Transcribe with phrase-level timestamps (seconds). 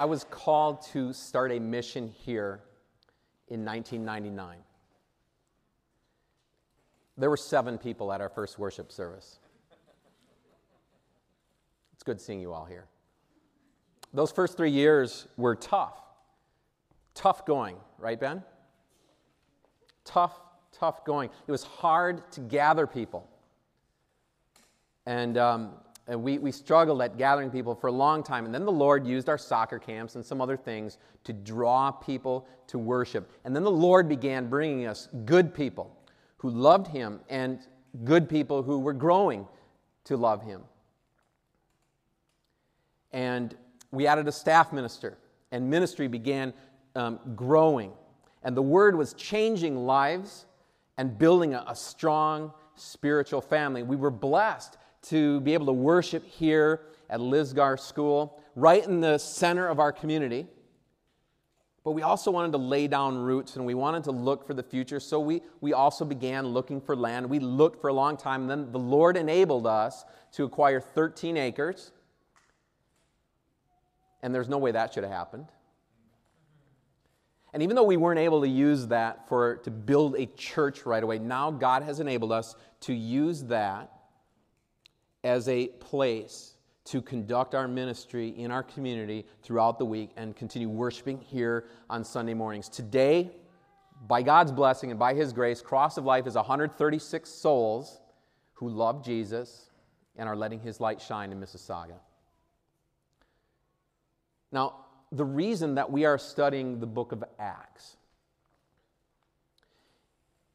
[0.00, 2.62] I was called to start a mission here
[3.48, 4.56] in 1999.
[7.18, 9.40] There were seven people at our first worship service.
[11.92, 12.86] It's good seeing you all here.
[14.14, 16.00] Those first three years were tough.
[17.12, 18.42] Tough going, right, Ben?
[20.06, 20.40] Tough,
[20.72, 21.28] tough going.
[21.46, 23.28] It was hard to gather people.
[25.04, 25.72] And um,
[26.10, 28.44] and we, we struggled at gathering people for a long time.
[28.44, 32.48] And then the Lord used our soccer camps and some other things to draw people
[32.66, 33.30] to worship.
[33.44, 35.96] And then the Lord began bringing us good people
[36.38, 37.60] who loved Him and
[38.02, 39.46] good people who were growing
[40.04, 40.62] to love Him.
[43.12, 43.56] And
[43.92, 45.16] we added a staff minister,
[45.52, 46.52] and ministry began
[46.96, 47.92] um, growing.
[48.42, 50.46] And the Word was changing lives
[50.96, 53.84] and building a, a strong spiritual family.
[53.84, 59.18] We were blessed to be able to worship here at Lisgar School, right in the
[59.18, 60.46] center of our community.
[61.82, 64.62] But we also wanted to lay down roots and we wanted to look for the
[64.62, 65.00] future.
[65.00, 67.28] So we, we also began looking for land.
[67.28, 68.42] We looked for a long time.
[68.42, 71.92] And then the Lord enabled us to acquire 13 acres.
[74.22, 75.46] And there's no way that should have happened.
[77.52, 81.02] And even though we weren't able to use that for to build a church right
[81.02, 83.90] away, now God has enabled us to use that
[85.24, 86.54] as a place
[86.84, 92.04] to conduct our ministry in our community throughout the week and continue worshiping here on
[92.04, 92.68] Sunday mornings.
[92.68, 93.30] Today,
[94.06, 98.00] by God's blessing and by His grace, Cross of Life is 136 souls
[98.54, 99.70] who love Jesus
[100.16, 101.98] and are letting His light shine in Mississauga.
[104.50, 107.96] Now, the reason that we are studying the book of Acts,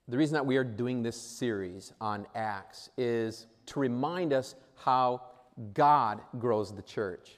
[0.07, 5.21] the reason that we are doing this series on Acts is to remind us how
[5.73, 7.31] God grows the church.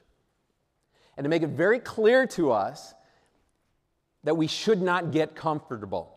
[1.16, 2.94] And to make it very clear to us
[4.23, 6.14] that we should not get comfortable.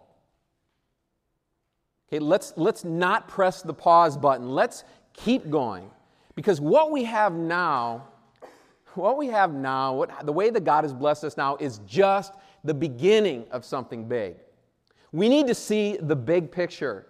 [2.09, 4.51] Okay, let's, let's not press the pause button.
[4.51, 5.91] Let's keep going.
[6.35, 8.09] Because what we have now,
[8.95, 12.33] what we have now, what, the way that God has blessed us now is just
[12.65, 14.37] the beginning of something big.
[15.13, 17.07] We need to see the big picture.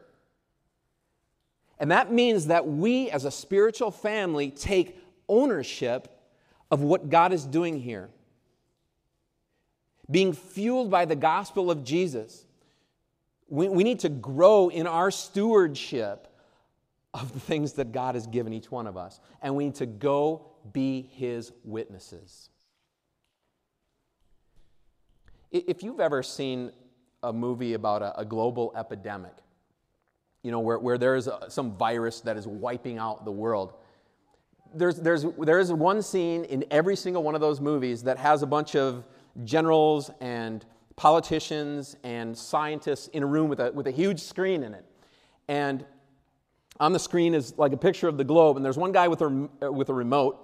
[1.81, 6.09] And that means that we, as a spiritual family, take ownership
[6.71, 8.11] of what God is doing here.
[10.11, 12.45] Being fueled by the gospel of Jesus,
[13.49, 16.29] we, we need to grow in our stewardship
[17.15, 19.19] of the things that God has given each one of us.
[19.41, 22.51] And we need to go be his witnesses.
[25.51, 26.73] If you've ever seen
[27.23, 29.33] a movie about a, a global epidemic,
[30.43, 33.75] you know, where, where there's some virus that is wiping out the world.
[34.75, 38.47] There's, there's, there's one scene in every single one of those movies that has a
[38.47, 39.05] bunch of
[39.45, 40.65] generals and
[40.97, 44.85] politicians and scientists in a room with a, with a huge screen in it.
[45.49, 45.85] And
[46.79, 49.21] on the screen is like a picture of the globe, and there's one guy with
[49.21, 50.39] a, uh, with a remote,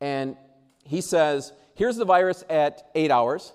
[0.00, 0.36] and
[0.84, 3.52] he says, Here's the virus at eight hours.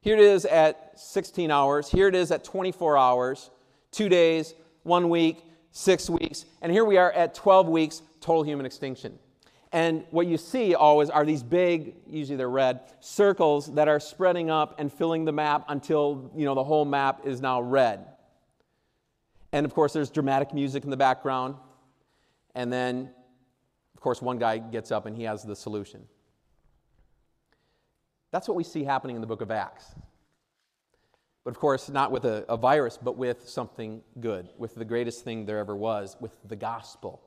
[0.00, 1.90] Here it is at 16 hours.
[1.90, 3.50] Here it is at 24 hours
[3.94, 8.66] two days, one week, six weeks, and here we are at 12 weeks, total human
[8.66, 9.18] extinction.
[9.72, 14.48] And what you see always are these big, usually they're red, circles that are spreading
[14.48, 18.06] up and filling the map until you know the whole map is now red.
[19.52, 21.56] And of course, there's dramatic music in the background.
[22.54, 23.10] And then,
[23.94, 26.06] of course, one guy gets up and he has the solution.
[28.30, 29.94] That's what we see happening in the book of Acts.
[31.44, 35.24] But of course, not with a, a, virus, but with something good, with the greatest
[35.24, 37.20] thing there ever was, with the gospel.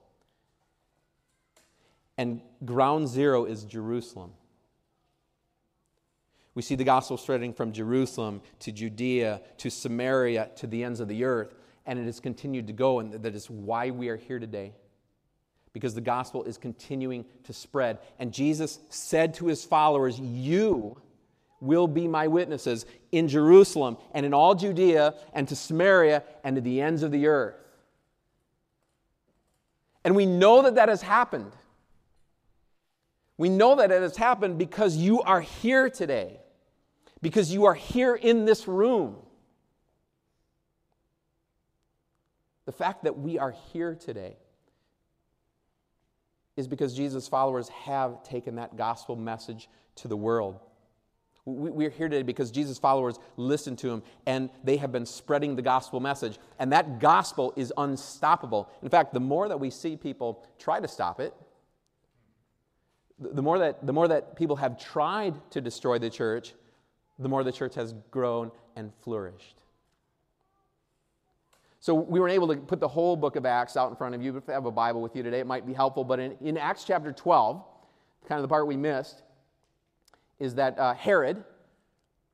[2.18, 4.32] And ground zero is Jerusalem.
[6.56, 11.08] We see the gospel spreading from Jerusalem to Judea to Samaria to the ends of
[11.08, 11.54] the earth,
[11.86, 14.74] and it has continued to go, and that is why we are here today.
[15.74, 18.00] Because the gospel is continuing to spread.
[18.18, 21.00] And Jesus said to his followers, You
[21.60, 26.62] will be my witnesses in Jerusalem and in all Judea and to Samaria and to
[26.62, 27.56] the ends of the earth.
[30.04, 31.52] And we know that that has happened.
[33.38, 36.40] We know that it has happened because you are here today,
[37.22, 39.18] because you are here in this room.
[42.66, 44.38] The fact that we are here today
[46.56, 50.60] is because Jesus' followers have taken that gospel message to the world.
[51.50, 55.62] We're here today because Jesus' followers listened to him and they have been spreading the
[55.62, 56.40] gospel message.
[56.60, 58.70] And that gospel is unstoppable.
[58.82, 61.34] In fact, the more that we see people try to stop it,
[63.18, 66.54] the more that, the more that people have tried to destroy the church,
[67.18, 69.62] the more the church has grown and flourished.
[71.80, 74.22] So we weren't able to put the whole book of Acts out in front of
[74.22, 76.04] you, if you have a Bible with you today, it might be helpful.
[76.04, 77.64] But in, in Acts chapter 12,
[78.28, 79.24] kind of the part we missed,
[80.40, 81.44] is that uh, Herod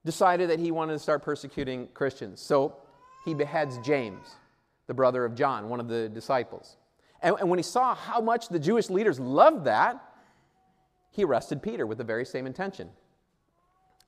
[0.05, 2.41] decided that he wanted to start persecuting Christians.
[2.41, 2.75] So
[3.25, 4.35] he beheads James,
[4.88, 6.77] the brother of John, one of the disciples.
[7.21, 10.03] And, and when he saw how much the Jewish leaders loved that,
[11.11, 12.89] he arrested Peter with the very same intention.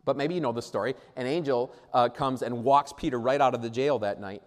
[0.04, 0.96] But maybe you know the story.
[1.16, 4.44] An angel uh, comes and walks Peter right out of the jail that night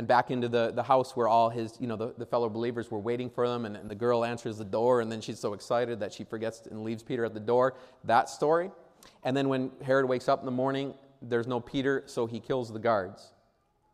[0.00, 2.90] and back into the, the house where all his, you know, the, the fellow believers
[2.90, 3.66] were waiting for them.
[3.66, 6.62] And, and the girl answers the door, and then she's so excited that she forgets
[6.70, 7.74] and leaves Peter at the door.
[8.04, 8.70] That story.
[9.24, 12.72] And then when Herod wakes up in the morning, there's no Peter, so he kills
[12.72, 13.34] the guards.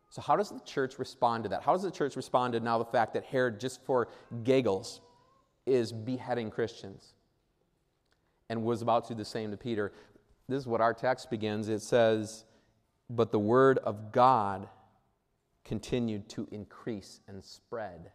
[0.09, 1.61] So, how does the church respond to that?
[1.61, 4.07] How does the church respond to now the fact that Herod, just for
[4.45, 5.01] giggles,
[5.65, 7.15] is beheading Christians
[8.49, 9.91] and was about to do the same to Peter?
[10.47, 11.67] This is what our text begins.
[11.67, 12.45] It says,
[13.09, 14.69] But the word of God
[15.67, 18.11] continued to increase and spread.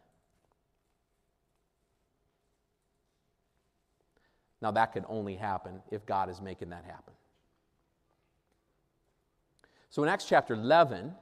[4.63, 7.13] Now, that could only happen if God is making that happen.
[9.91, 11.13] So, in Acts chapter 11,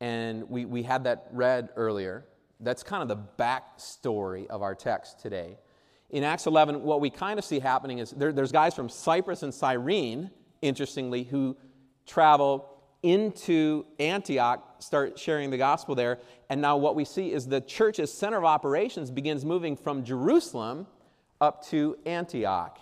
[0.00, 2.24] and we, we had that read earlier,
[2.60, 5.58] that's kind of the backstory of our text today.
[6.10, 9.42] In Acts 11, what we kind of see happening is there, there's guys from Cyprus
[9.42, 10.30] and Cyrene,
[10.62, 11.56] interestingly, who
[12.06, 12.71] travel
[13.02, 16.18] into Antioch, start sharing the gospel there.
[16.48, 20.86] And now what we see is the church's center of operations begins moving from Jerusalem
[21.40, 22.78] up to Antioch.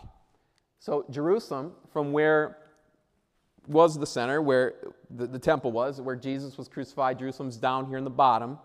[0.79, 2.59] So, Jerusalem, from where
[3.67, 4.75] was the center, where
[5.11, 8.59] the, the temple was, where Jesus was crucified, Jerusalem's down here in the bottom.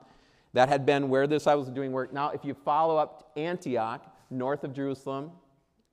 [0.54, 2.14] That had been where the disciples were doing work.
[2.14, 5.32] Now, if you follow up Antioch, north of Jerusalem,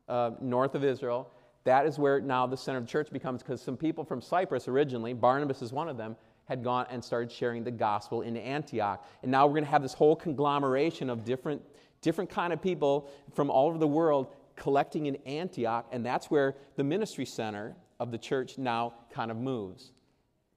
[0.08, 1.29] uh, north of Israel,
[1.64, 4.69] that is where now the center of the church becomes because some people from Cyprus
[4.69, 6.17] originally, Barnabas is one of them,
[6.47, 9.06] had gone and started sharing the gospel in Antioch.
[9.23, 11.62] And now we're going to have this whole conglomeration of different,
[12.00, 16.56] different kind of people from all over the world collecting in Antioch, and that's where
[16.76, 19.93] the ministry center of the church now kind of moves.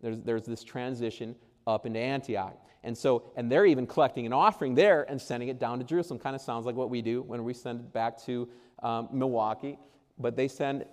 [0.02, 1.36] There's, there's this transition
[1.68, 2.58] up into Antioch.
[2.84, 6.20] And so, and they're even collecting an offering there and sending it down to Jerusalem.
[6.20, 8.48] Kind of sounds like what we do when we send it back to
[8.84, 9.80] um, Milwaukee.
[10.20, 10.86] But they send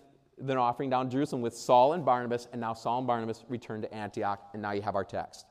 [0.51, 3.95] an offering down Jerusalem with Saul and Barnabas, and now Saul and Barnabas return to
[3.95, 5.47] Antioch, and now you have our text.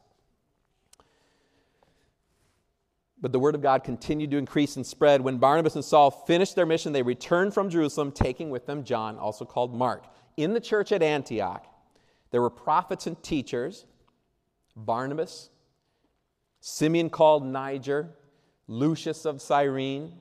[3.21, 5.21] But the word of God continued to increase and spread.
[5.21, 9.17] When Barnabas and Saul finished their mission, they returned from Jerusalem, taking with them John,
[9.17, 10.05] also called Mark.
[10.37, 11.67] In the church at Antioch,
[12.31, 13.85] there were prophets and teachers
[14.75, 15.49] Barnabas,
[16.61, 18.15] Simeon called Niger,
[18.67, 20.13] Lucius of Cyrene,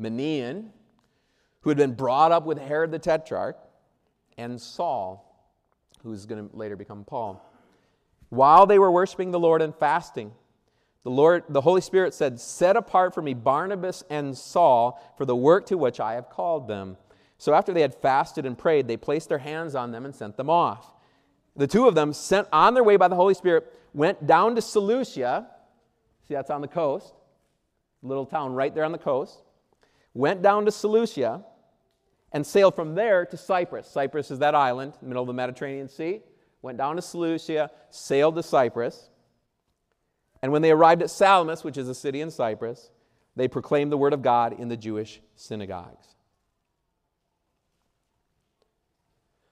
[0.00, 0.70] Manaen,
[1.66, 3.56] who had been brought up with Herod the Tetrarch,
[4.38, 5.50] and Saul,
[6.04, 7.44] who was going to later become Paul.
[8.28, 10.30] While they were worshiping the Lord and fasting,
[11.02, 15.34] the Lord, the Holy Spirit said, Set apart for me Barnabas and Saul for the
[15.34, 16.98] work to which I have called them.
[17.36, 20.36] So after they had fasted and prayed, they placed their hands on them and sent
[20.36, 20.94] them off.
[21.56, 24.62] The two of them, sent on their way by the Holy Spirit, went down to
[24.62, 25.48] Seleucia.
[26.28, 27.12] See, that's on the coast,
[28.04, 29.42] little town right there on the coast.
[30.14, 31.42] Went down to Seleucia
[32.32, 33.88] and sailed from there to Cyprus.
[33.88, 36.22] Cyprus is that island, in the middle of the Mediterranean Sea.
[36.62, 39.10] Went down to Seleucia, sailed to Cyprus.
[40.42, 42.90] And when they arrived at Salamis, which is a city in Cyprus,
[43.36, 46.06] they proclaimed the word of God in the Jewish synagogues.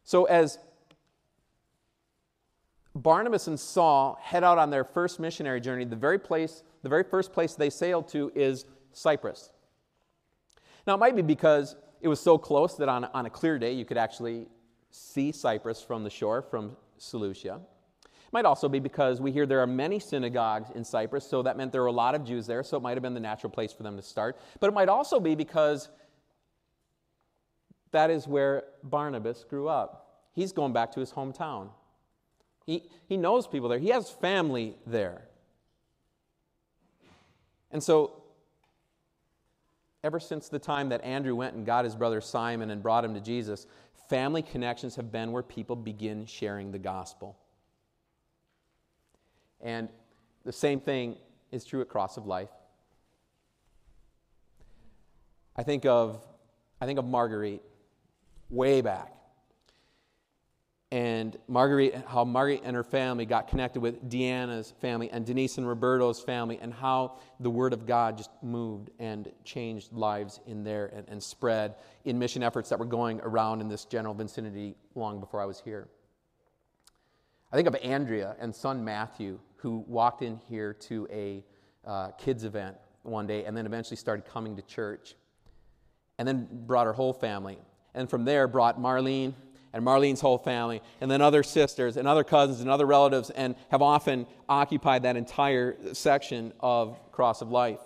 [0.03, 0.59] So, as
[2.95, 7.03] Barnabas and Saul head out on their first missionary journey, the very place, the very
[7.03, 9.51] first place they sailed to is Cyprus.
[10.87, 13.73] Now, it might be because it was so close that on, on a clear day
[13.73, 14.47] you could actually
[14.91, 17.63] see Cyprus from the shore, from Seleucia.
[18.05, 21.57] It might also be because we hear there are many synagogues in Cyprus, so that
[21.57, 23.51] meant there were a lot of Jews there, so it might have been the natural
[23.51, 24.39] place for them to start.
[24.61, 25.89] But it might also be because
[27.93, 30.27] that is where Barnabas grew up.
[30.35, 31.71] He's going back to his hometown.
[32.67, 35.23] He, he knows people there, he has family there.
[37.71, 38.24] And so
[40.05, 43.15] ever since the time that Andrew went and got his brother Simon and brought him
[43.15, 43.67] to Jesus,
[44.09, 47.39] family connections have been where people begin sharing the gospel.
[49.63, 49.89] And
[50.45, 51.17] the same thing
[51.51, 52.51] is true at Cross of Life.
[55.57, 56.23] I think of,
[56.83, 57.63] I think of Marguerite
[58.51, 59.15] way back.
[60.95, 65.67] And Marguerite, how Marguerite and her family got connected with Deanna's family and Denise and
[65.67, 70.93] Roberto's family, and how the Word of God just moved and changed lives in there
[70.95, 71.75] and, and spread
[72.05, 75.59] in mission efforts that were going around in this general vicinity long before I was
[75.59, 75.89] here.
[77.53, 81.43] I think of Andrea and son Matthew, who walked in here to a
[81.85, 85.17] uh, kids event one day and then eventually started coming to church,
[86.21, 87.59] and then brought her whole family.
[87.95, 89.35] And from there, brought Marlene
[89.75, 93.57] and Marlene's whole family, and then other sisters and other cousins and other relatives, and
[93.71, 97.81] have often occupied that entire section of Cross of Life.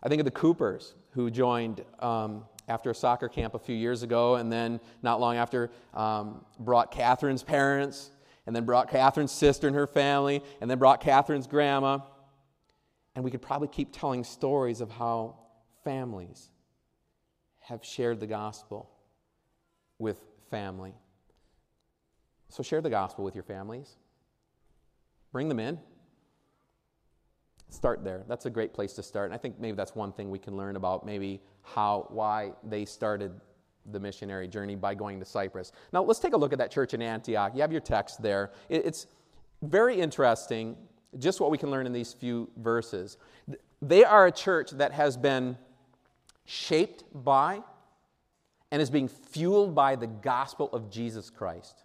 [0.00, 4.04] I think of the Coopers, who joined um, after a soccer camp a few years
[4.04, 8.12] ago, and then not long after um, brought Catherine's parents,
[8.46, 11.98] and then brought Catherine's sister and her family, and then brought Catherine's grandma.
[13.16, 15.36] And we could probably keep telling stories of how
[15.82, 16.48] families
[17.58, 18.88] have shared the gospel
[20.00, 20.94] with family.
[22.48, 23.96] So share the gospel with your families.
[25.32, 25.78] Bring them in.
[27.68, 28.24] Start there.
[28.26, 29.26] That's a great place to start.
[29.26, 32.84] And I think maybe that's one thing we can learn about maybe how, why they
[32.84, 33.30] started
[33.92, 35.70] the missionary journey by going to Cyprus.
[35.92, 37.52] Now, let's take a look at that church in Antioch.
[37.54, 38.50] You have your text there.
[38.68, 39.06] It's
[39.62, 40.76] very interesting,
[41.18, 43.18] just what we can learn in these few verses.
[43.80, 45.56] They are a church that has been
[46.44, 47.62] shaped by
[48.70, 51.84] and is being fueled by the gospel of Jesus Christ.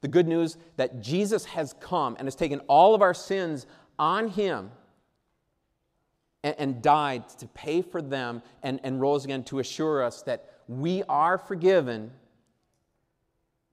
[0.00, 3.66] The good news that Jesus has come and has taken all of our sins
[3.98, 4.70] on him
[6.44, 10.52] and, and died to pay for them and, and rose again to assure us that
[10.68, 12.10] we are forgiven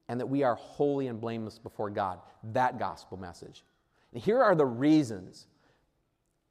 [0.08, 2.20] and that we are holy and blameless before God.
[2.52, 3.64] That gospel message.
[4.14, 5.48] And here are the reasons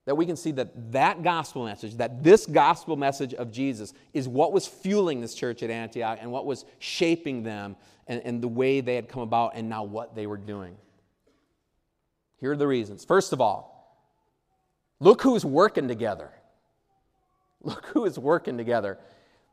[0.05, 4.29] that we can see that that gospel message, that this gospel message of Jesus is
[4.29, 7.77] what was fueling this church at Antioch and what was shaping them
[8.09, 10.77] and, and the way they had come about and now what they were doing.
[12.41, 13.05] Here are the reasons.
[13.05, 13.97] First of all,
[14.99, 16.31] look who's working together.
[17.65, 18.99] Look who is working together.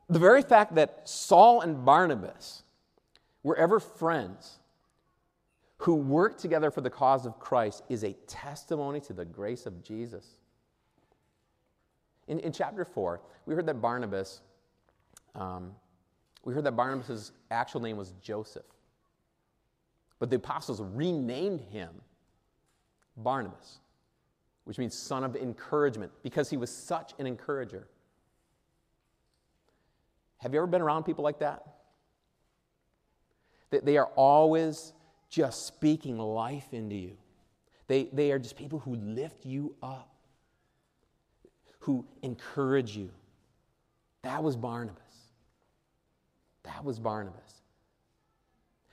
[0.08, 2.64] The very fact that Saul and Barnabas
[3.44, 4.58] were ever friends
[5.76, 9.84] who worked together for the cause of Christ is a testimony to the grace of
[9.84, 10.39] Jesus.
[12.30, 14.40] In, in chapter 4, we heard that Barnabas,
[15.34, 15.72] um,
[16.44, 18.64] we heard that Barnabas' actual name was Joseph.
[20.20, 21.90] But the apostles renamed him
[23.16, 23.80] Barnabas,
[24.62, 27.88] which means son of encouragement, because he was such an encourager.
[30.38, 31.66] Have you ever been around people like that?
[33.70, 34.92] They are always
[35.28, 37.16] just speaking life into you.
[37.88, 40.09] They, they are just people who lift you up
[41.80, 43.10] who encourage you.
[44.22, 45.02] That was Barnabas.
[46.62, 47.62] That was Barnabas.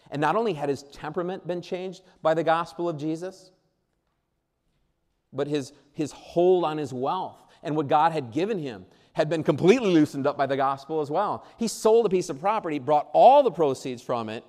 [0.09, 3.51] And not only had his temperament been changed by the gospel of Jesus,
[5.33, 9.43] but his, his hold on his wealth and what God had given him had been
[9.43, 11.45] completely loosened up by the gospel as well.
[11.57, 14.45] He sold a piece of property, brought all the proceeds from it,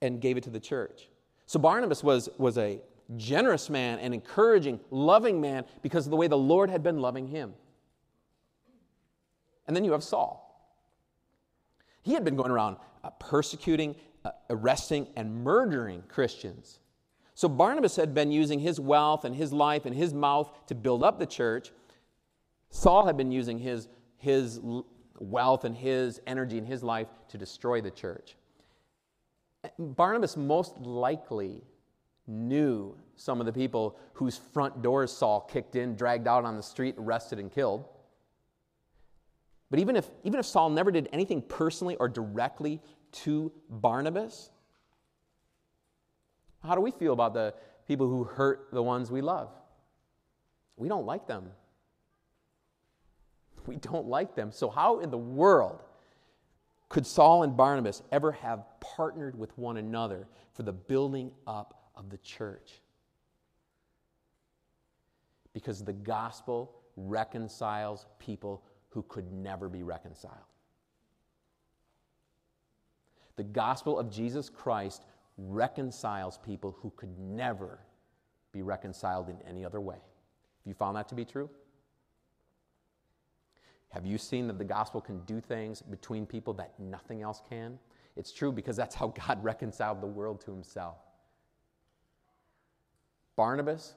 [0.00, 1.08] and gave it to the church.
[1.46, 2.80] So Barnabas was, was a
[3.16, 7.26] generous man, an encouraging, loving man because of the way the Lord had been loving
[7.26, 7.54] him.
[9.66, 10.48] And then you have Saul.
[12.02, 16.80] He had been going around uh, persecuting, uh, arresting, and murdering Christians.
[17.34, 21.02] So Barnabas had been using his wealth and his life and his mouth to build
[21.02, 21.72] up the church.
[22.70, 23.88] Saul had been using his,
[24.18, 24.60] his
[25.18, 28.36] wealth and his energy and his life to destroy the church.
[29.78, 31.62] Barnabas most likely
[32.26, 36.62] knew some of the people whose front doors Saul kicked in, dragged out on the
[36.62, 37.84] street, arrested, and killed.
[39.70, 42.80] But even if, even if Saul never did anything personally or directly
[43.12, 44.50] to Barnabas,
[46.62, 47.54] how do we feel about the
[47.88, 49.50] people who hurt the ones we love?
[50.76, 51.50] We don't like them.
[53.64, 54.50] We don't like them.
[54.50, 55.84] So, how in the world
[56.88, 62.10] could Saul and Barnabas ever have partnered with one another for the building up of
[62.10, 62.80] the church.
[65.52, 70.36] Because the gospel reconciles people who could never be reconciled.
[73.36, 75.04] The gospel of Jesus Christ
[75.38, 77.80] reconciles people who could never
[78.52, 79.96] be reconciled in any other way.
[79.96, 81.48] Have you found that to be true?
[83.88, 87.78] Have you seen that the gospel can do things between people that nothing else can?
[88.16, 90.96] It's true because that's how God reconciled the world to himself.
[93.36, 93.94] Barnabas,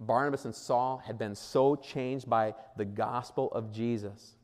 [0.00, 4.36] Barnabas and Saul had been so changed by the gospel of Jesus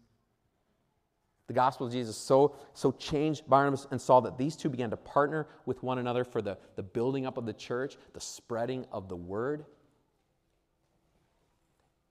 [1.47, 4.97] The gospel of Jesus so, so changed Barnabas and Saul that these two began to
[4.97, 9.09] partner with one another for the, the building up of the church, the spreading of
[9.09, 9.64] the word,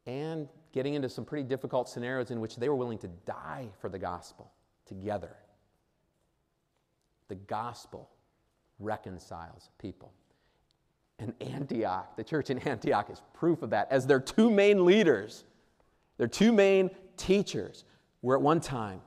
[0.05, 3.89] and getting into some pretty difficult scenarios in which they were willing to die for
[3.89, 4.51] the gospel
[4.86, 5.36] together.
[7.27, 8.10] The gospel
[8.79, 10.13] reconciles people.
[11.19, 15.45] And Antioch, the church in Antioch, is proof of that, as their two main leaders,
[16.17, 17.86] their two main teachers,
[18.22, 19.01] were at one time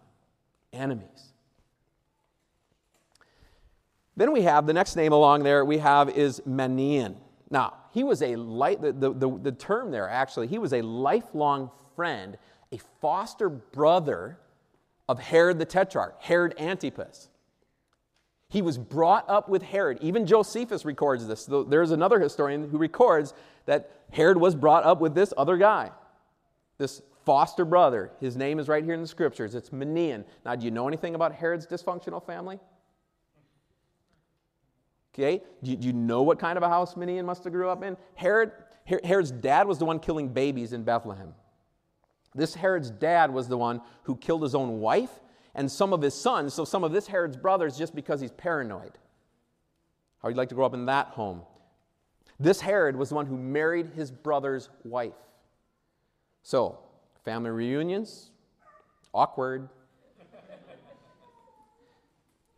[0.73, 1.33] enemies.
[4.17, 7.17] Then we have the next name along there we have is Manaen.
[7.51, 10.83] Now, he was a light, the, the, the, the term there actually, he was a
[10.83, 12.37] lifelong friend,
[12.73, 14.39] a foster brother
[15.09, 17.29] of Herod the Tetrarch, Herod Antipas.
[18.49, 19.99] He was brought up with Herod.
[20.01, 21.49] Even Josephus records this.
[21.69, 23.35] There's another historian who records
[23.67, 25.91] that Herod was brought up with this other guy,
[26.79, 28.11] this foster brother.
[28.21, 29.55] His name is right here in the scriptures.
[29.55, 30.25] It's Manaen.
[30.47, 32.59] Now, do you know anything about Herod's dysfunctional family?
[35.15, 37.97] Okay, do you, know what kind of a house Manaen must have grew up in?
[38.15, 38.53] Herod,
[38.85, 41.35] Herod's dad was the one killing babies in Bethlehem.
[42.35, 45.11] This Herod's dad was the one who killed his own wife
[45.59, 48.93] and some of his sons, so some of this Herod's brothers, just because he's paranoid.
[50.23, 51.43] How would you like to grow up in that home?
[52.39, 55.17] This Herod was the one who married his brother's wife.
[56.45, 56.79] So,
[57.25, 58.31] family reunions,
[59.13, 59.69] awkward.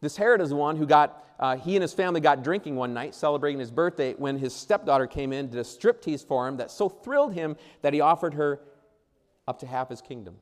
[0.03, 2.93] this Herod is the one who got, uh, he and his family got drinking one
[2.93, 6.71] night, celebrating his birthday, when his stepdaughter came in, did a striptease for him that
[6.71, 8.61] so thrilled him that he offered her
[9.49, 10.37] up to half his kingdom.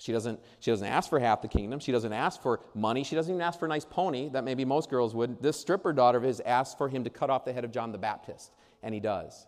[0.00, 1.78] She doesn't, she doesn't ask for half the kingdom.
[1.78, 3.04] She doesn't ask for money.
[3.04, 5.42] She doesn't even ask for a nice pony that maybe most girls would.
[5.42, 7.92] This stripper daughter of his asks for him to cut off the head of John
[7.92, 8.50] the Baptist,
[8.82, 9.46] and he does.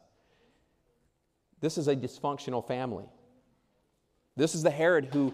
[1.61, 3.07] This is a dysfunctional family.
[4.37, 5.33] This is the Herod who,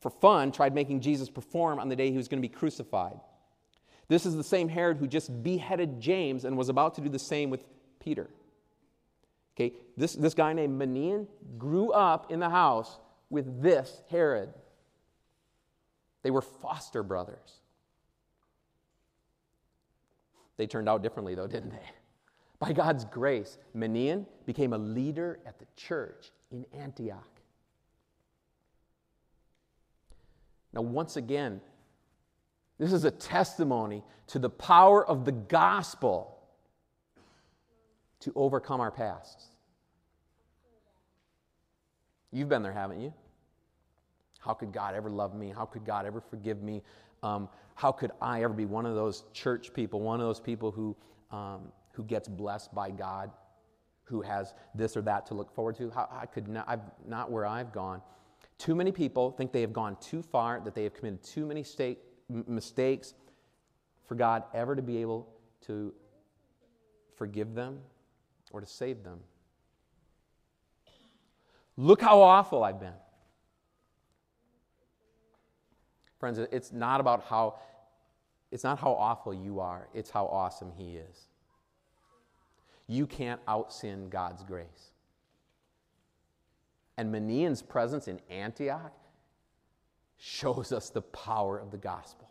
[0.00, 3.20] for fun, tried making Jesus perform on the day he was going to be crucified.
[4.08, 7.18] This is the same Herod who just beheaded James and was about to do the
[7.18, 7.62] same with
[8.00, 8.30] Peter.
[9.54, 11.26] Okay, this, this guy named Manaen
[11.58, 14.52] grew up in the house with this Herod.
[16.22, 17.60] They were foster brothers.
[20.56, 21.90] They turned out differently, though, didn't they?
[22.58, 27.28] By God's grace, Manaen became a leader at the church in Antioch.
[30.72, 31.60] Now, once again,
[32.78, 36.38] this is a testimony to the power of the gospel
[38.20, 39.46] to overcome our pasts.
[42.32, 43.12] You've been there, haven't you?
[44.40, 45.52] How could God ever love me?
[45.54, 46.82] How could God ever forgive me?
[47.22, 50.70] Um, how could I ever be one of those church people, one of those people
[50.70, 50.96] who,
[51.30, 53.30] um, who gets blessed by God,
[54.04, 55.90] who has this or that to look forward to?
[55.90, 58.02] How, I could not, I've, not where I've gone.
[58.58, 61.62] Too many people think they have gone too far, that they have committed too many
[61.62, 61.98] state,
[62.30, 63.14] m- mistakes
[64.06, 65.28] for God ever to be able
[65.66, 65.92] to
[67.16, 67.80] forgive them
[68.52, 69.20] or to save them.
[71.76, 72.94] Look how awful I've been.
[76.18, 77.56] Friends, it's not about how
[78.50, 81.28] it's not how awful you are, it's how awesome he is.
[82.86, 84.92] You can't out sin God's grace.
[86.96, 88.92] And Manaen's presence in Antioch
[90.16, 92.28] shows us the power of the gospel.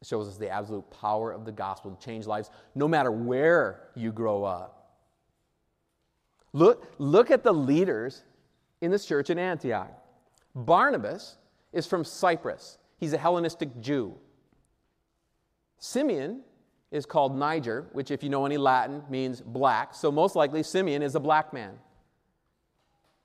[0.00, 3.88] It shows us the absolute power of the gospel to change lives no matter where
[3.94, 4.81] you grow up.
[6.52, 8.22] Look, look at the leaders
[8.80, 9.90] in this church in Antioch.
[10.54, 11.36] Barnabas
[11.72, 14.14] is from Cyprus, he's a Hellenistic Jew.
[15.78, 16.42] Simeon
[16.90, 19.94] is called Niger, which, if you know any Latin, means black.
[19.94, 21.72] So, most likely, Simeon is a black man.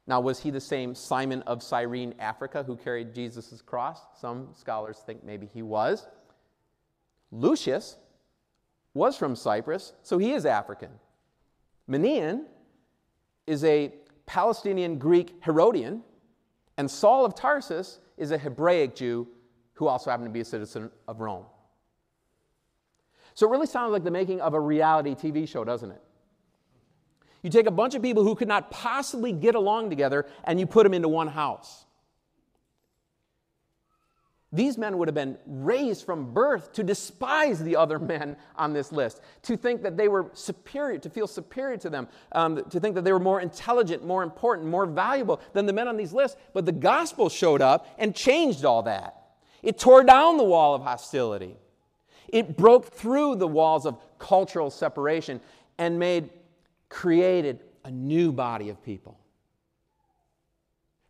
[0.08, 4.00] Now, was he the same Simon of Cyrene, Africa, who carried Jesus' cross?
[4.20, 6.08] Some scholars think maybe he was.
[7.30, 7.98] Lucius
[8.94, 10.92] was from Cyprus, so he is African.
[11.90, 12.46] Manaen
[13.48, 13.94] is a
[14.26, 16.04] Palestinian Greek Herodian,
[16.78, 19.28] and Saul of Tarsus is a Hebraic Jew
[19.74, 21.46] who also happened to be a citizen of Rome.
[23.34, 26.02] So it really sounds like the making of a reality TV show, doesn't it?
[27.44, 30.66] You take a bunch of people who could not possibly get along together and you
[30.66, 31.86] put them into one house.
[34.58, 38.92] These men would have been raised from birth to despise the other men on this
[38.92, 42.96] list, to think that they were superior, to feel superior to them, um, to think
[42.96, 46.38] that they were more intelligent, more important, more valuable than the men on these lists.
[46.54, 49.28] But the gospel showed up and changed all that.
[49.62, 51.56] It tore down the wall of hostility,
[52.28, 55.40] it broke through the walls of cultural separation
[55.78, 56.32] and made,
[56.90, 59.20] created a new body of people.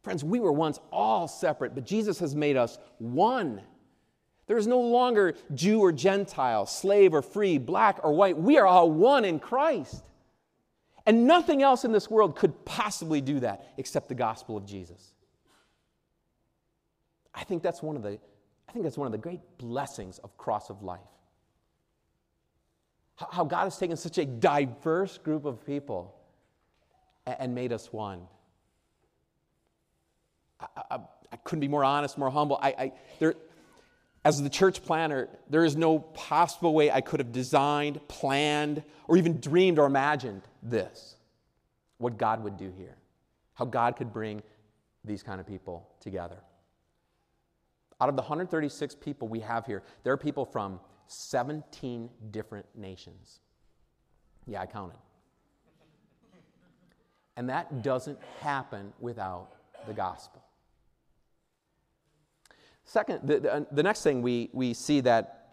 [0.07, 3.61] Friends, we were once all separate, but Jesus has made us one.
[4.45, 8.37] There is no longer Jew or Gentile, slave or free, black or white.
[8.37, 10.05] We are all one in Christ.
[11.05, 15.11] And nothing else in this world could possibly do that except the gospel of Jesus.
[17.35, 18.17] I think that's one of the,
[18.69, 21.01] I think that's one of the great blessings of Cross of Life.
[23.17, 26.15] How God has taken such a diverse group of people
[27.25, 28.21] and made us one.
[30.59, 30.99] I, I,
[31.31, 32.59] I couldn't be more honest, more humble.
[32.61, 33.35] I, I, there,
[34.23, 39.17] as the church planner, there is no possible way I could have designed, planned, or
[39.17, 41.15] even dreamed or imagined this
[41.97, 42.95] what God would do here,
[43.53, 44.43] how God could bring
[45.03, 46.37] these kind of people together.
[47.99, 53.39] Out of the 136 people we have here, there are people from 17 different nations.
[54.45, 54.97] Yeah, I counted.
[57.35, 59.53] And that doesn't happen without
[59.87, 60.43] the gospel.
[62.87, 65.49] Second, the, the, uh, the, next thing we, we see that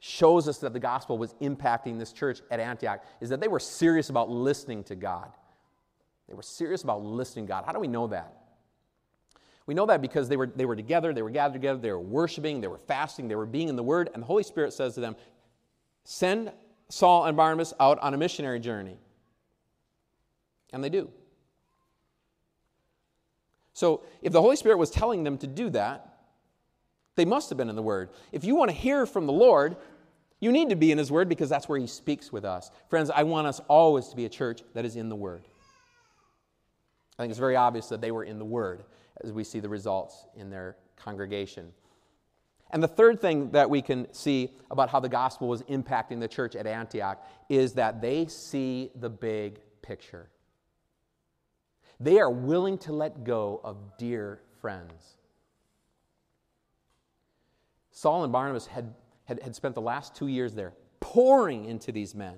[0.00, 3.60] shows us that the gospel was impacting this church at Antioch is that they were
[3.60, 5.30] serious about listening to God.
[6.28, 7.64] They were serious about listening to God.
[7.64, 8.34] How do we know that?
[9.66, 12.00] We know that because they were, they were together, they were gathered together, they were
[12.00, 14.94] worshiping, they were fasting, they were being in the Word, and the Holy Spirit says
[14.94, 15.14] to them,
[16.02, 16.52] Send
[16.88, 18.96] Saul and Barnabas out on a missionary journey.
[20.72, 21.08] And they do.
[23.74, 26.07] So if the Holy Spirit was telling them to do that,
[27.18, 28.08] they must have been in the Word.
[28.32, 29.76] If you want to hear from the Lord,
[30.40, 32.70] you need to be in His Word because that's where He speaks with us.
[32.88, 35.42] Friends, I want us always to be a church that is in the Word.
[37.18, 38.84] I think it's very obvious that they were in the Word
[39.22, 41.72] as we see the results in their congregation.
[42.70, 46.28] And the third thing that we can see about how the gospel was impacting the
[46.28, 50.28] church at Antioch is that they see the big picture.
[51.98, 55.17] They are willing to let go of dear friends.
[57.98, 62.14] Saul and Barnabas had, had, had spent the last two years there pouring into these
[62.14, 62.36] men,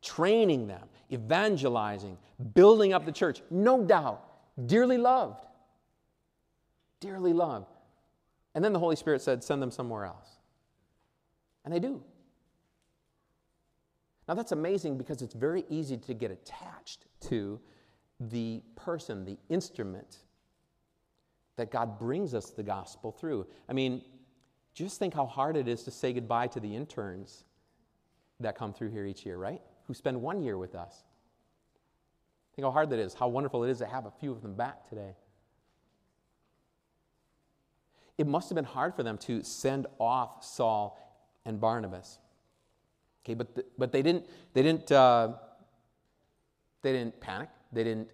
[0.00, 2.16] training them, evangelizing,
[2.54, 3.42] building up the church.
[3.50, 4.24] No doubt,
[4.66, 5.46] dearly loved.
[7.00, 7.72] Dearly loved.
[8.54, 10.38] And then the Holy Spirit said, send them somewhere else.
[11.64, 12.04] And they do.
[14.28, 17.58] Now that's amazing because it's very easy to get attached to
[18.20, 20.18] the person, the instrument
[21.56, 23.46] that God brings us the gospel through.
[23.68, 24.02] I mean,
[24.74, 27.44] just think how hard it is to say goodbye to the interns
[28.40, 29.60] that come through here each year, right?
[29.86, 31.04] Who spend one year with us.
[32.54, 34.54] Think how hard that is, how wonderful it is to have a few of them
[34.54, 35.14] back today.
[38.16, 40.98] It must have been hard for them to send off Saul
[41.44, 42.18] and Barnabas.
[43.24, 45.32] Okay, but, the, but they didn't, they didn't, uh,
[46.82, 47.48] they didn't panic.
[47.72, 48.08] They didn't,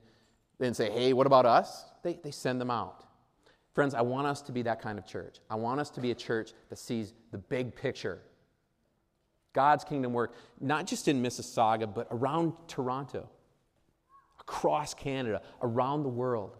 [0.59, 1.85] they didn't say, hey, what about us?
[2.03, 3.05] They, they send them out.
[3.75, 5.37] Friends, I want us to be that kind of church.
[5.49, 8.21] I want us to be a church that sees the big picture.
[9.53, 13.29] God's kingdom work, not just in Mississauga, but around Toronto,
[14.41, 16.57] across Canada, around the world.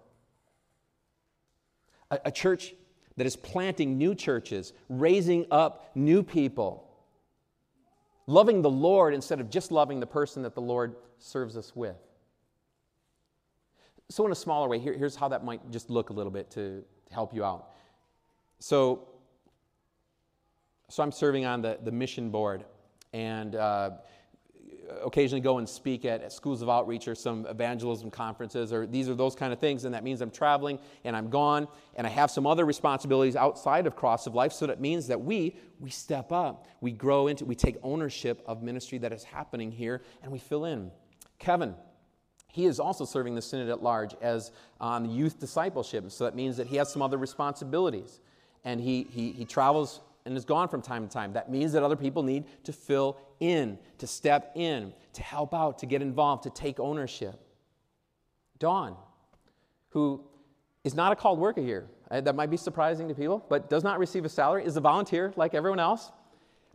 [2.11, 2.75] A, a church
[3.17, 6.89] that is planting new churches, raising up new people,
[8.27, 11.97] loving the Lord instead of just loving the person that the Lord serves us with.
[14.09, 16.51] So, in a smaller way, here, here's how that might just look a little bit
[16.53, 17.71] to, help you out.
[18.59, 19.09] So,
[20.89, 22.65] so I'm serving on the, the mission board
[23.13, 23.91] and uh,
[25.03, 29.09] occasionally go and speak at, at, schools of outreach or some evangelism conferences or these
[29.09, 32.11] are those kind of things and that means i'm traveling and i'm gone and i
[32.11, 35.91] have some other responsibilities outside of cross of life so that means that we we
[35.91, 40.33] step up we grow into we take ownership of ministry that is happening here and
[40.33, 40.91] we fill in
[41.39, 41.75] kevin
[42.53, 46.11] he is also serving the synod at large as on um, youth discipleship.
[46.11, 48.21] So that means that he has some other responsibilities.
[48.65, 51.33] And he, he, he travels and is gone from time to time.
[51.33, 55.79] That means that other people need to fill in, to step in, to help out,
[55.79, 57.41] to get involved, to take ownership.
[58.59, 58.97] Dawn,
[59.91, 60.23] who
[60.85, 63.85] is not a called worker here, uh, that might be surprising to people, but does
[63.85, 66.11] not receive a salary, is a volunteer like everyone else.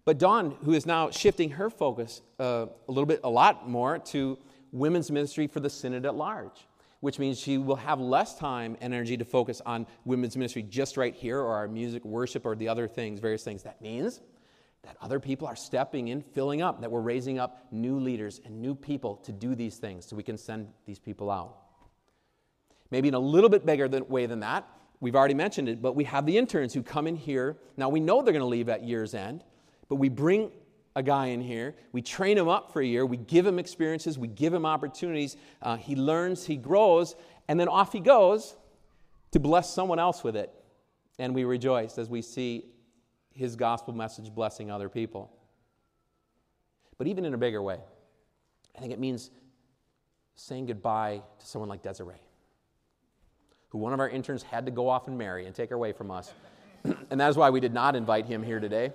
[0.05, 3.99] But Dawn, who is now shifting her focus uh, a little bit, a lot more
[3.99, 4.37] to
[4.75, 6.67] women's ministry for the synod at large,
[6.99, 10.97] which means she will have less time and energy to focus on women's ministry just
[10.97, 13.63] right here or our music, worship, or the other things, various things.
[13.63, 14.21] That means
[14.83, 18.61] that other people are stepping in, filling up, that we're raising up new leaders and
[18.61, 21.55] new people to do these things so we can send these people out.
[22.91, 24.67] Maybe in a little bit bigger than, way than that,
[24.99, 27.57] we've already mentioned it, but we have the interns who come in here.
[27.77, 29.43] Now we know they're going to leave at year's end,
[29.89, 30.51] but we bring
[30.95, 31.75] a guy in here.
[31.91, 33.05] We train him up for a year.
[33.05, 34.17] We give him experiences.
[34.17, 35.35] We give him opportunities.
[35.61, 37.15] Uh, he learns, he grows,
[37.47, 38.55] And then off he goes
[39.31, 40.53] to bless someone else with it.
[41.19, 42.65] And we rejoice as we see
[43.33, 45.31] his gospel message blessing other people.
[46.97, 47.79] But even in a bigger way,
[48.75, 49.31] I think it means
[50.35, 52.15] saying goodbye to someone like Desiree,
[53.69, 55.91] who one of our interns had to go off and marry and take her away
[55.91, 56.33] from us.
[57.09, 58.91] and that is why we did not invite him here today.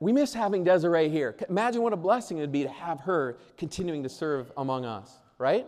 [0.00, 1.36] We miss having Desiree here.
[1.48, 5.12] Imagine what a blessing it would be to have her continuing to serve among us,
[5.38, 5.66] right?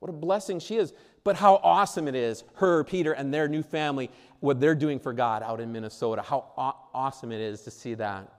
[0.00, 0.94] What a blessing she is.
[1.24, 4.10] But how awesome it is, her, Peter, and their new family,
[4.40, 6.22] what they're doing for God out in Minnesota.
[6.22, 8.32] How aw- awesome it is to see that.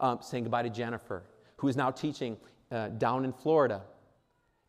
[0.00, 1.22] Um, saying goodbye to Jennifer,
[1.56, 2.36] who is now teaching
[2.70, 3.82] uh, down in Florida.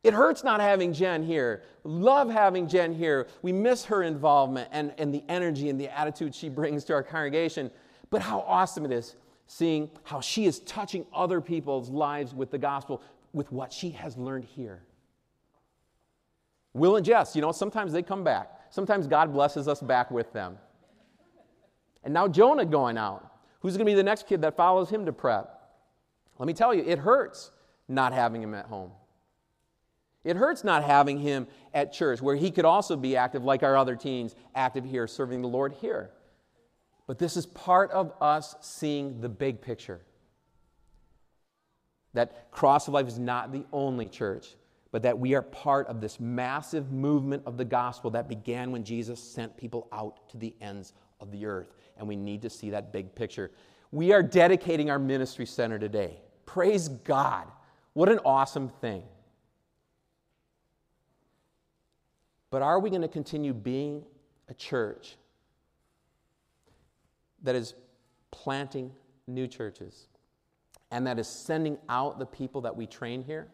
[0.03, 1.63] It hurts not having Jen here.
[1.85, 3.27] Love having Jen here.
[3.41, 7.03] We miss her involvement and, and the energy and the attitude she brings to our
[7.03, 7.71] congregation.
[8.09, 9.15] But how awesome it is
[9.47, 13.01] seeing how she is touching other people's lives with the gospel,
[13.33, 14.83] with what she has learned here.
[16.73, 18.49] Will and Jess, you know, sometimes they come back.
[18.69, 20.57] Sometimes God blesses us back with them.
[22.03, 23.29] And now Jonah going out.
[23.59, 25.61] Who's going to be the next kid that follows him to prep?
[26.37, 27.51] Let me tell you, it hurts
[27.87, 28.91] not having him at home.
[30.23, 33.77] It hurts not having him at church, where he could also be active, like our
[33.77, 36.11] other teens, active here, serving the Lord here.
[37.07, 40.01] But this is part of us seeing the big picture.
[42.13, 44.55] That Cross of Life is not the only church,
[44.91, 48.83] but that we are part of this massive movement of the gospel that began when
[48.83, 51.73] Jesus sent people out to the ends of the earth.
[51.97, 53.51] And we need to see that big picture.
[53.91, 56.21] We are dedicating our ministry center today.
[56.45, 57.47] Praise God.
[57.93, 59.03] What an awesome thing.
[62.49, 64.03] But are we going to continue being
[64.47, 65.15] a church
[67.43, 67.75] that is
[68.31, 68.91] planting
[69.27, 70.07] new churches
[70.91, 73.47] and that is sending out the people that we train here?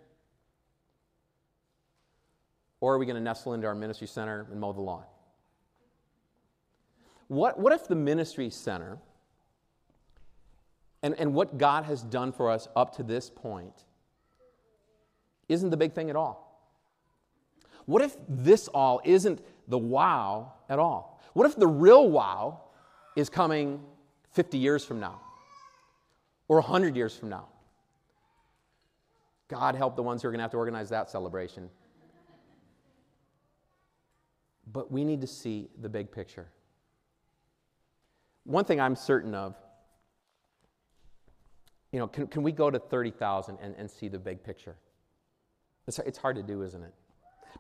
[2.82, 5.04] Or are we going to nestle into our ministry center and mow the lawn?
[7.28, 8.98] What, what if the ministry center
[11.04, 13.86] and, and what God has done for us up to this point
[15.48, 16.46] isn't the big thing at all?
[17.86, 21.22] What if this all isn't the wow at all?
[21.34, 22.62] What if the real wow
[23.20, 23.82] is coming
[24.32, 25.20] 50 years from now
[26.48, 27.48] or 100 years from now.
[29.48, 31.70] God help the ones who are going to have to organize that celebration.
[34.72, 36.48] But we need to see the big picture.
[38.44, 39.56] One thing I'm certain of,
[41.92, 44.76] you know, can, can we go to 30,000 and, and see the big picture?
[45.88, 46.94] It's, it's hard to do, isn't it?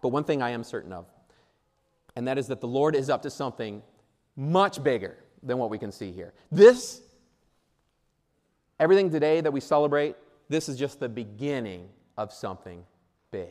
[0.03, 1.07] But one thing I am certain of,
[2.15, 3.81] and that is that the Lord is up to something
[4.35, 6.33] much bigger than what we can see here.
[6.51, 7.01] This,
[8.79, 10.15] everything today that we celebrate,
[10.49, 12.83] this is just the beginning of something
[13.31, 13.49] big.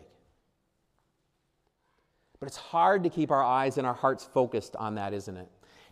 [2.41, 5.49] But it's hard to keep our eyes and our hearts focused on that, isn't it?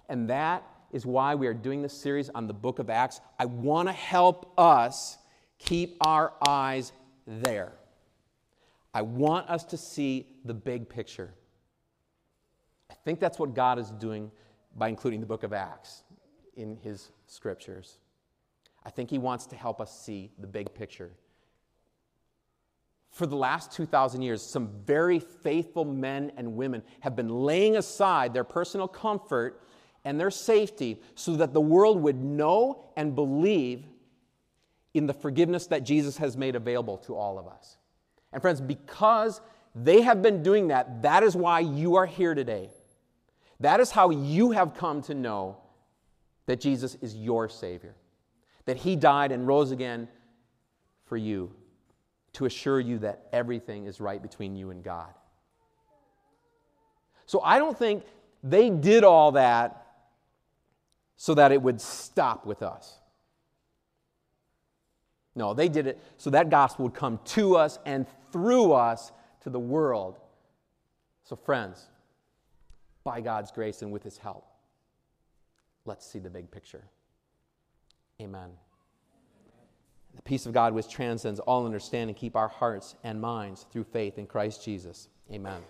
[0.08, 3.20] And that is why we are doing this series on the book of Acts.
[3.38, 5.18] I want to help us
[5.58, 6.92] keep our eyes
[7.26, 7.72] there.
[8.94, 11.34] I want us to see the big picture.
[12.90, 14.30] I think that's what God is doing
[14.76, 16.02] by including the book of Acts
[16.56, 17.98] in his scriptures.
[18.84, 21.12] I think he wants to help us see the big picture.
[23.10, 28.34] For the last 2,000 years, some very faithful men and women have been laying aside
[28.34, 29.62] their personal comfort
[30.04, 33.84] and their safety so that the world would know and believe
[34.94, 37.78] in the forgiveness that Jesus has made available to all of us.
[38.32, 39.40] And, friends, because
[39.74, 42.70] they have been doing that, that is why you are here today.
[43.60, 45.56] That is how you have come to know
[46.46, 47.94] that Jesus is your Savior,
[48.66, 50.08] that He died and rose again
[51.04, 51.52] for you
[52.34, 55.12] to assure you that everything is right between you and God.
[57.24, 58.04] So I don't think
[58.42, 59.86] they did all that
[61.16, 62.98] so that it would stop with us.
[65.34, 69.50] No, they did it so that gospel would come to us and through us to
[69.50, 70.18] the world.
[71.24, 71.86] So, friends,
[73.06, 74.44] by God's grace and with His help.
[75.86, 76.82] Let's see the big picture.
[78.20, 78.50] Amen.
[80.16, 84.18] The peace of God, which transcends all understanding, keep our hearts and minds through faith
[84.18, 85.08] in Christ Jesus.
[85.32, 85.62] Amen.